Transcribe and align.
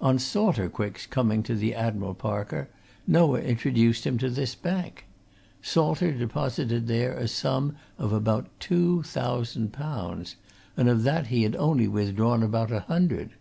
On 0.00 0.18
Salter 0.18 0.70
Quick's 0.70 1.04
coming 1.04 1.42
to 1.42 1.54
the 1.54 1.74
Admiral 1.74 2.14
Parker, 2.14 2.70
Noah 3.06 3.42
introduced 3.42 4.06
him 4.06 4.16
to 4.16 4.30
this 4.30 4.54
bank: 4.54 5.04
Salter 5.60 6.12
deposited 6.12 6.86
there 6.86 7.12
a 7.12 7.28
sum 7.28 7.76
of 7.98 8.10
about 8.10 8.46
two 8.58 9.02
thousand 9.02 9.74
pounds, 9.74 10.36
and 10.78 10.88
of 10.88 11.02
that 11.02 11.26
he 11.26 11.42
had 11.42 11.56
only 11.56 11.86
withdrawn 11.88 12.42
about 12.42 12.70
a 12.72 12.80
hundred. 12.80 13.32